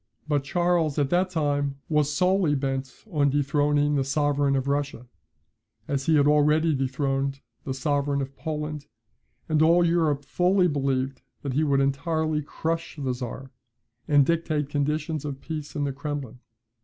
But 0.27 0.43
Charles 0.43 0.97
at 0.97 1.11
that 1.11 1.29
time 1.29 1.75
was 1.87 2.11
solely 2.11 2.55
bent 2.55 2.91
on 3.11 3.29
dethroning 3.29 3.93
the 3.93 4.03
sovereign 4.03 4.55
of 4.55 4.67
Russia, 4.67 5.05
as 5.87 6.07
he 6.07 6.15
had 6.15 6.25
already 6.25 6.73
dethroned 6.73 7.39
the 7.65 7.73
sovereign 7.75 8.19
of 8.19 8.35
Poland, 8.35 8.87
and 9.47 9.61
all 9.61 9.85
Europe 9.85 10.25
fully 10.25 10.67
believed 10.67 11.21
that 11.43 11.53
he 11.53 11.63
would 11.63 11.81
entirely 11.81 12.41
crush 12.41 12.95
the 12.97 13.13
Czar, 13.13 13.51
and 14.07 14.25
dictate 14.25 14.69
conditions 14.69 15.23
of 15.23 15.39
peace 15.39 15.75
in 15.75 15.83
the 15.83 15.93
Kremlin. 15.93 16.39